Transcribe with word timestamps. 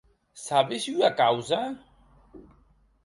Sabes 0.43 0.83
ua 0.93 1.09
causa? 1.19 1.61